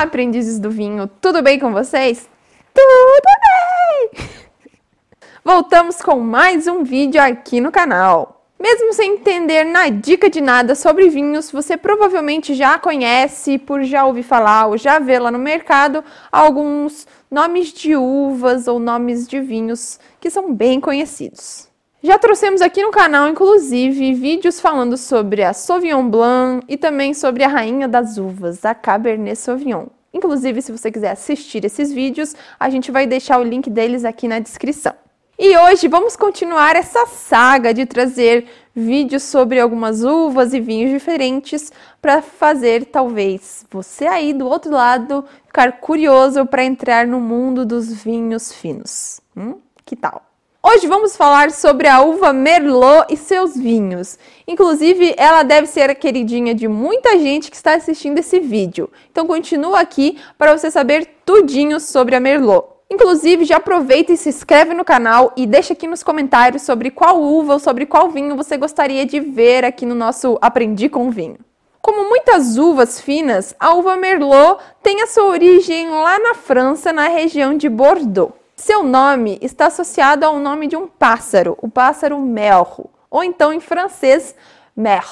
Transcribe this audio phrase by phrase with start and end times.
[0.00, 2.26] Olá, aprendizes do vinho, tudo bem com vocês?
[2.72, 4.28] Tudo bem!
[5.44, 8.46] Voltamos com mais um vídeo aqui no canal.
[8.58, 14.06] Mesmo sem entender na dica de nada sobre vinhos, você provavelmente já conhece, por já
[14.06, 19.38] ouvir falar ou já ver lá no mercado, alguns nomes de uvas ou nomes de
[19.38, 21.69] vinhos que são bem conhecidos.
[22.02, 27.44] Já trouxemos aqui no canal, inclusive, vídeos falando sobre a Sauvignon Blanc e também sobre
[27.44, 29.84] a rainha das uvas, a Cabernet Sauvignon.
[30.10, 34.26] Inclusive, se você quiser assistir esses vídeos, a gente vai deixar o link deles aqui
[34.26, 34.94] na descrição.
[35.38, 41.70] E hoje vamos continuar essa saga de trazer vídeos sobre algumas uvas e vinhos diferentes
[42.00, 47.92] para fazer talvez você aí do outro lado ficar curioso para entrar no mundo dos
[47.92, 49.20] vinhos finos.
[49.36, 49.58] Hum?
[49.84, 50.29] Que tal?
[50.62, 54.18] Hoje vamos falar sobre a uva Merlot e seus vinhos.
[54.46, 58.90] Inclusive, ela deve ser a queridinha de muita gente que está assistindo esse vídeo.
[59.10, 62.66] Então continua aqui para você saber tudinho sobre a Merlot.
[62.90, 67.22] Inclusive, já aproveita e se inscreve no canal e deixa aqui nos comentários sobre qual
[67.22, 71.38] uva ou sobre qual vinho você gostaria de ver aqui no nosso Aprendi com Vinho.
[71.80, 77.08] Como muitas uvas finas, a uva Merlot tem a sua origem lá na França, na
[77.08, 78.39] região de Bordeaux.
[78.60, 83.58] Seu nome está associado ao nome de um pássaro, o pássaro merle, ou então em
[83.58, 84.34] francês,
[84.76, 85.08] merle.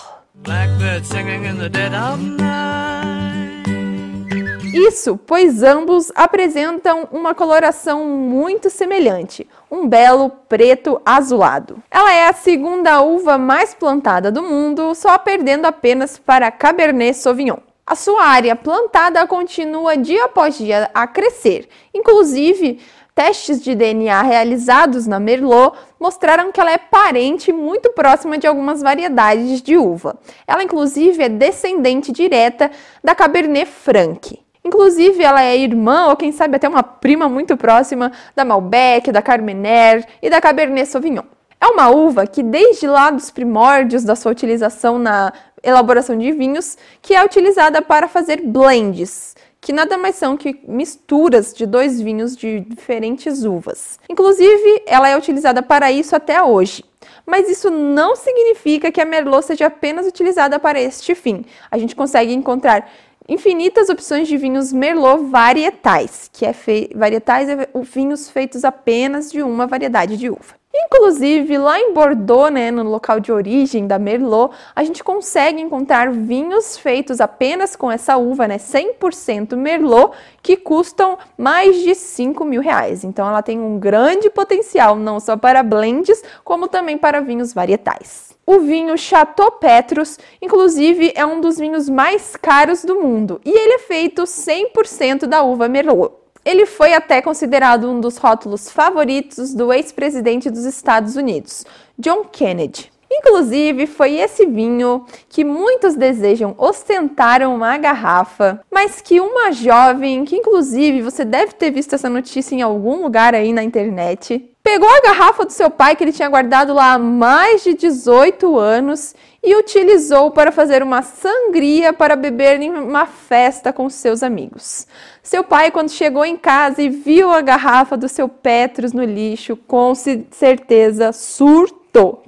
[4.74, 11.82] Isso, pois ambos apresentam uma coloração muito semelhante, um belo preto azulado.
[11.90, 17.56] Ela é a segunda uva mais plantada do mundo, só perdendo apenas para Cabernet Sauvignon.
[17.86, 22.78] A sua área plantada continua dia após dia a crescer, inclusive
[23.18, 28.80] testes de DNA realizados na Merlot mostraram que ela é parente muito próxima de algumas
[28.80, 30.16] variedades de uva.
[30.46, 32.70] Ela, inclusive, é descendente direta
[33.02, 34.38] da Cabernet Franc.
[34.64, 39.20] Inclusive, ela é irmã, ou quem sabe até uma prima muito próxima da Malbec, da
[39.20, 41.24] Carmener e da Cabernet Sauvignon.
[41.60, 46.78] É uma uva que, desde lá dos primórdios da sua utilização na elaboração de vinhos,
[47.02, 52.36] que é utilizada para fazer blends, que nada mais são que misturas de dois vinhos
[52.36, 53.98] de diferentes uvas.
[54.08, 56.84] Inclusive, ela é utilizada para isso até hoje.
[57.26, 61.44] Mas isso não significa que a Merlot seja apenas utilizada para este fim.
[61.70, 62.90] A gente consegue encontrar
[63.28, 66.90] infinitas opções de vinhos Merlot varietais, que é fe...
[66.94, 70.57] varietais é vinhos feitos apenas de uma variedade de uva.
[70.74, 76.10] Inclusive, lá em Bordeaux, né, no local de origem da Merlot, a gente consegue encontrar
[76.10, 80.12] vinhos feitos apenas com essa uva, né, 100% Merlot,
[80.42, 83.02] que custam mais de 5 mil reais.
[83.02, 88.36] Então, ela tem um grande potencial, não só para blends, como também para vinhos varietais.
[88.46, 93.74] O vinho Chateau Petrus, inclusive, é um dos vinhos mais caros do mundo e ele
[93.74, 96.17] é feito 100% da uva Merlot.
[96.48, 101.62] Ele foi até considerado um dos rótulos favoritos do ex-presidente dos Estados Unidos,
[101.98, 102.90] John Kennedy.
[103.10, 110.36] Inclusive, foi esse vinho que muitos desejam ostentar uma garrafa, mas que uma jovem, que
[110.36, 115.00] inclusive você deve ter visto essa notícia em algum lugar aí na internet, pegou a
[115.00, 119.56] garrafa do seu pai que ele tinha guardado lá há mais de 18 anos e
[119.56, 124.86] utilizou para fazer uma sangria para beber em uma festa com seus amigos.
[125.22, 129.56] Seu pai, quando chegou em casa e viu a garrafa do seu Petrus no lixo,
[129.56, 131.78] com certeza surtou.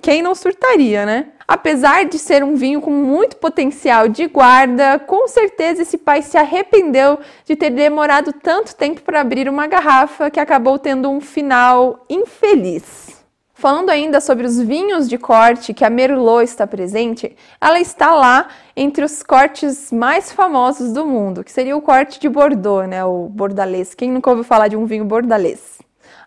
[0.01, 1.27] Quem não surtaria, né?
[1.47, 6.39] Apesar de ser um vinho com muito potencial de guarda, com certeza esse pai se
[6.39, 12.05] arrependeu de ter demorado tanto tempo para abrir uma garrafa que acabou tendo um final
[12.09, 13.21] infeliz.
[13.53, 18.49] Falando ainda sobre os vinhos de corte que a Merlot está presente, ela está lá
[18.75, 23.29] entre os cortes mais famosos do mundo, que seria o corte de Bordeaux, né, o
[23.29, 23.93] bordalês.
[23.93, 25.79] Quem nunca ouviu falar de um vinho bordalês?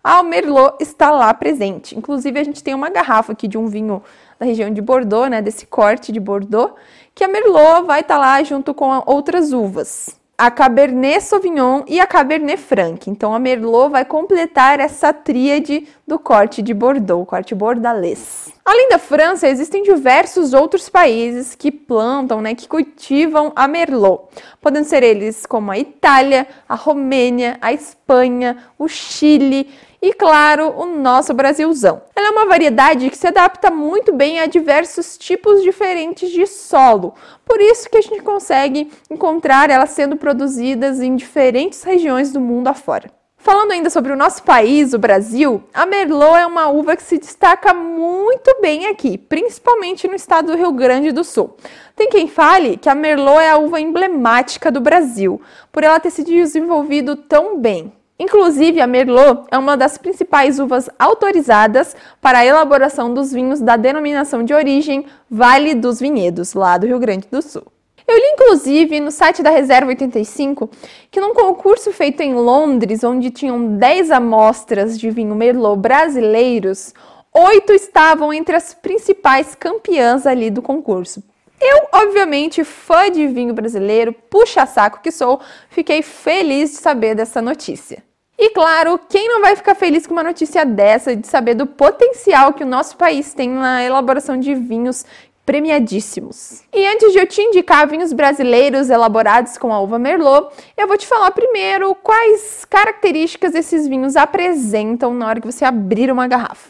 [0.03, 1.97] A Merlot está lá presente.
[1.97, 4.03] Inclusive a gente tem uma garrafa aqui de um vinho
[4.37, 6.73] da região de Bordeaux, né, desse corte de Bordeaux,
[7.15, 12.07] que a Merlot vai estar lá junto com outras uvas a Cabernet Sauvignon e a
[12.07, 13.09] Cabernet Franc.
[13.09, 18.51] Então a Merlot vai completar essa tríade do corte de Bordeaux, corte bordalês.
[18.65, 24.29] Além da França, existem diversos outros países que plantam, né, que cultivam a Merlot.
[24.61, 29.69] Podem ser eles como a Itália, a Romênia, a Espanha, o Chile
[30.01, 32.03] e, claro, o nosso Brasilzão.
[32.15, 37.13] Ela é uma variedade que se adapta muito bem a diversos tipos diferentes de solo,
[37.45, 42.69] por isso que a gente consegue encontrar elas sendo produzidas em diferentes regiões do mundo
[42.69, 43.11] afora.
[43.43, 47.17] Falando ainda sobre o nosso país, o Brasil, a Merlot é uma uva que se
[47.17, 51.57] destaca muito bem aqui, principalmente no estado do Rio Grande do Sul.
[51.93, 55.41] Tem quem fale que a Merlot é a uva emblemática do Brasil,
[55.73, 57.91] por ela ter se desenvolvido tão bem.
[58.17, 63.75] Inclusive, a Merlot é uma das principais uvas autorizadas para a elaboração dos vinhos da
[63.75, 67.72] denominação de origem Vale dos Vinhedos, lá do Rio Grande do Sul.
[68.07, 70.69] Eu li inclusive no site da Reserva 85
[71.09, 76.93] que num concurso feito em Londres, onde tinham 10 amostras de vinho Merlot brasileiros,
[77.33, 81.23] oito estavam entre as principais campeãs ali do concurso.
[81.59, 85.39] Eu, obviamente, fã de vinho brasileiro, puxa-saco que sou,
[85.69, 88.03] fiquei feliz de saber dessa notícia.
[88.37, 92.51] E claro, quem não vai ficar feliz com uma notícia dessa, de saber do potencial
[92.51, 95.05] que o nosso país tem na elaboração de vinhos
[95.45, 96.63] premiadíssimos.
[96.73, 100.97] E antes de eu te indicar vinhos brasileiros elaborados com a uva Merlot, eu vou
[100.97, 106.69] te falar primeiro quais características esses vinhos apresentam na hora que você abrir uma garrafa.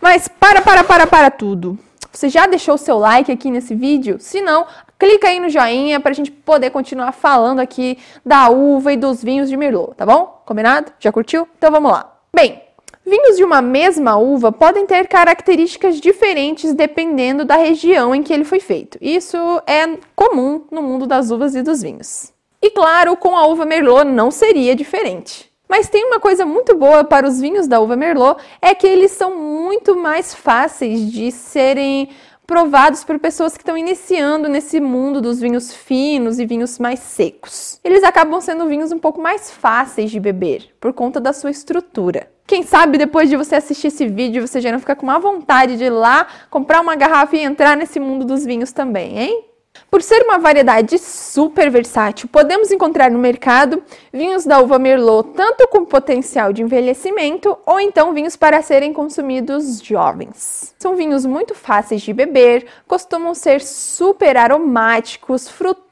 [0.00, 1.78] Mas para, para, para, para tudo.
[2.10, 4.18] Você já deixou o seu like aqui nesse vídeo?
[4.20, 4.66] Se não,
[4.98, 9.22] clica aí no joinha para a gente poder continuar falando aqui da uva e dos
[9.22, 10.40] vinhos de Merlot, tá bom?
[10.46, 10.92] Combinado?
[11.00, 11.48] Já curtiu?
[11.58, 12.12] Então vamos lá.
[12.32, 12.62] Bem,
[13.06, 18.44] Vinhos de uma mesma uva podem ter características diferentes dependendo da região em que ele
[18.44, 18.96] foi feito.
[18.98, 19.36] Isso
[19.66, 22.32] é comum no mundo das uvas e dos vinhos.
[22.62, 25.52] E claro, com a uva Merlot não seria diferente.
[25.68, 29.10] Mas tem uma coisa muito boa para os vinhos da uva Merlot, é que eles
[29.10, 32.08] são muito mais fáceis de serem
[32.46, 37.80] provados por pessoas que estão iniciando nesse mundo dos vinhos finos e vinhos mais secos.
[37.82, 42.30] Eles acabam sendo vinhos um pouco mais fáceis de beber, por conta da sua estrutura.
[42.46, 45.78] Quem sabe depois de você assistir esse vídeo você já não fica com uma vontade
[45.78, 49.44] de ir lá comprar uma garrafa e entrar nesse mundo dos vinhos também, hein?
[49.94, 53.80] Por ser uma variedade super versátil, podemos encontrar no mercado
[54.12, 59.78] vinhos da uva Merlot tanto com potencial de envelhecimento ou então vinhos para serem consumidos
[59.80, 60.74] jovens.
[60.80, 65.83] São vinhos muito fáceis de beber, costumam ser super aromáticos, frutados,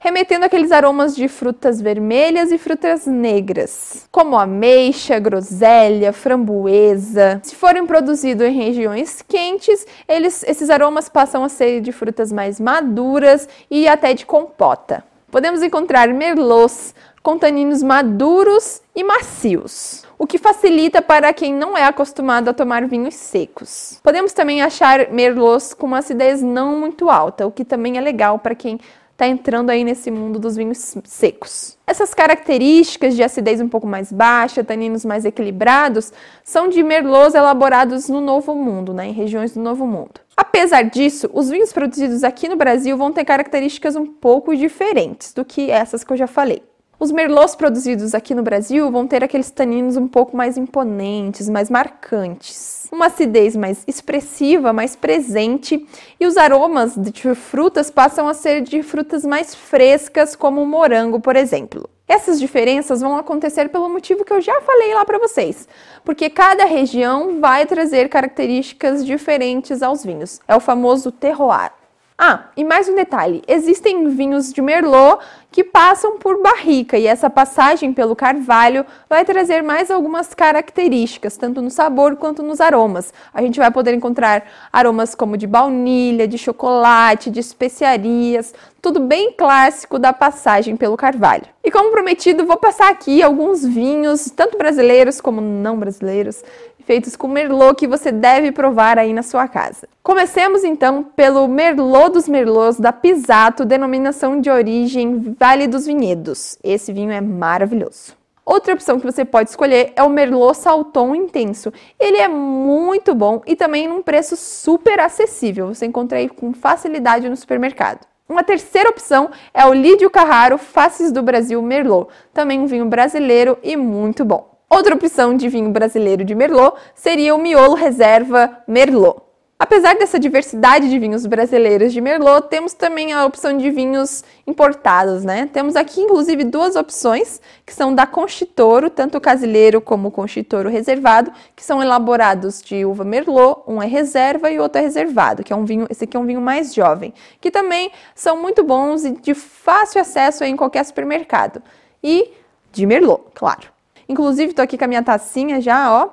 [0.00, 7.40] remetendo aqueles aromas de frutas vermelhas e frutas negras, como ameixa, groselha, framboesa.
[7.44, 12.58] Se forem produzidos em regiões quentes, eles, esses aromas passam a ser de frutas mais
[12.58, 15.04] maduras e até de compota.
[15.30, 16.94] Podemos encontrar merlots
[17.26, 22.86] com taninos maduros e macios, o que facilita para quem não é acostumado a tomar
[22.86, 23.98] vinhos secos.
[24.00, 28.38] Podemos também achar merlots com uma acidez não muito alta, o que também é legal
[28.38, 28.78] para quem
[29.10, 31.76] está entrando aí nesse mundo dos vinhos secos.
[31.84, 36.12] Essas características de acidez um pouco mais baixa, taninos mais equilibrados,
[36.44, 40.20] são de merlots elaborados no Novo Mundo, né, em regiões do Novo Mundo.
[40.36, 45.44] Apesar disso, os vinhos produzidos aqui no Brasil vão ter características um pouco diferentes do
[45.44, 46.62] que essas que eu já falei.
[46.98, 51.68] Os merlots produzidos aqui no Brasil vão ter aqueles taninos um pouco mais imponentes, mais
[51.68, 55.86] marcantes, uma acidez mais expressiva, mais presente,
[56.18, 61.20] e os aromas de frutas passam a ser de frutas mais frescas, como o morango,
[61.20, 61.86] por exemplo.
[62.08, 65.68] Essas diferenças vão acontecer pelo motivo que eu já falei lá para vocês,
[66.02, 70.40] porque cada região vai trazer características diferentes aos vinhos.
[70.48, 71.72] É o famoso terroir.
[72.18, 75.18] Ah, e mais um detalhe: existem vinhos de Merlot
[75.52, 81.60] que passam por barrica e essa passagem pelo carvalho vai trazer mais algumas características, tanto
[81.60, 83.12] no sabor quanto nos aromas.
[83.34, 89.32] A gente vai poder encontrar aromas como de baunilha, de chocolate, de especiarias, tudo bem
[89.32, 91.44] clássico da passagem pelo carvalho.
[91.62, 96.42] E como prometido, vou passar aqui alguns vinhos, tanto brasileiros como não brasileiros,
[96.86, 99.88] feitos com Merlot que você deve provar aí na sua casa.
[100.04, 106.56] Comecemos então pelo Merlot dos Merlots da Pisato, denominação de origem Vale dos Vinhedos.
[106.62, 108.14] Esse vinho é maravilhoso.
[108.44, 111.72] Outra opção que você pode escolher é o Merlot Salton Intenso.
[111.98, 115.74] Ele é muito bom e também num preço super acessível.
[115.74, 118.06] Você encontra aí com facilidade no supermercado.
[118.28, 123.58] Uma terceira opção é o Lídio Carraro Faces do Brasil Merlot, também um vinho brasileiro
[123.62, 124.55] e muito bom.
[124.68, 129.22] Outra opção de vinho brasileiro de Merlot seria o Miolo Reserva Merlot.
[129.56, 135.24] Apesar dessa diversidade de vinhos brasileiros de Merlot, temos também a opção de vinhos importados,
[135.24, 135.48] né?
[135.52, 140.68] Temos aqui inclusive duas opções, que são da Conchitoro, tanto o casileiro como o Conchitoro
[140.68, 145.44] reservado, que são elaborados de uva Merlot, um é reserva e o outro é reservado,
[145.44, 148.64] que é um vinho, esse aqui é um vinho mais jovem, que também são muito
[148.64, 151.62] bons e de fácil acesso em qualquer supermercado.
[152.02, 152.32] E
[152.72, 153.75] de Merlot, claro.
[154.08, 156.10] Inclusive, tô aqui com a minha tacinha já, ó,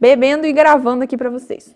[0.00, 1.74] bebendo e gravando aqui para vocês.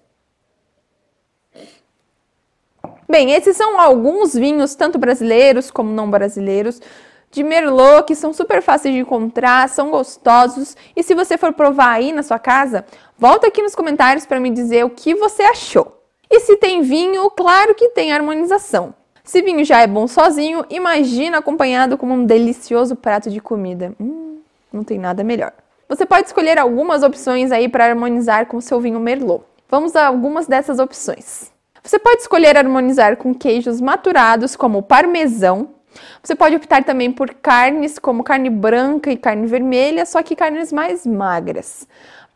[3.09, 6.81] Bem, esses são alguns vinhos, tanto brasileiros como não brasileiros,
[7.31, 10.77] de Merlot que são super fáceis de encontrar, são gostosos.
[10.95, 12.85] E se você for provar aí na sua casa,
[13.17, 16.03] volta aqui nos comentários para me dizer o que você achou.
[16.29, 18.95] E se tem vinho, claro que tem harmonização.
[19.23, 23.93] Se vinho já é bom sozinho, imagina acompanhado como um delicioso prato de comida.
[24.01, 24.36] Hum,
[24.77, 25.53] não tem nada melhor.
[25.89, 29.45] Você pode escolher algumas opções aí para harmonizar com seu vinho Merlot.
[29.69, 31.51] Vamos a algumas dessas opções.
[31.83, 35.71] Você pode escolher harmonizar com queijos maturados, como parmesão.
[36.23, 40.73] Você pode optar também por carnes, como carne branca e carne vermelha, só que carnes
[40.73, 41.87] mais magras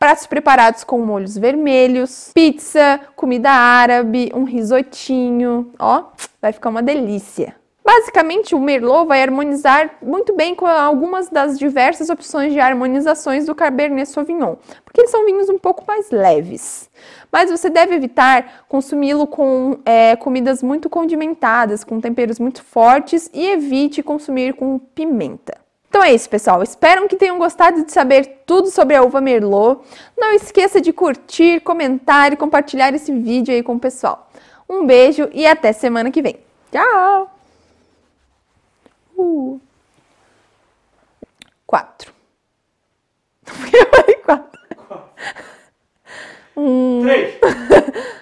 [0.00, 6.04] pratos preparados com molhos vermelhos, pizza, comida árabe, um risotinho, ó,
[6.40, 7.59] vai ficar uma delícia.
[7.92, 13.52] Basicamente, o Merlot vai harmonizar muito bem com algumas das diversas opções de harmonizações do
[13.52, 14.54] Cabernet Sauvignon,
[14.84, 16.88] porque eles são vinhos um pouco mais leves.
[17.32, 23.44] Mas você deve evitar consumi-lo com é, comidas muito condimentadas, com temperos muito fortes e
[23.50, 25.58] evite consumir com pimenta.
[25.88, 26.62] Então é isso, pessoal.
[26.62, 29.80] Espero que tenham gostado de saber tudo sobre a uva Merlot.
[30.16, 34.30] Não esqueça de curtir, comentar e compartilhar esse vídeo aí com o pessoal.
[34.68, 36.38] Um beijo e até semana que vem.
[36.70, 37.39] Tchau!
[39.20, 39.60] Uh.
[41.66, 42.14] Quatro.
[44.24, 44.60] quatro.
[46.56, 47.02] Um...
[47.02, 47.34] Três.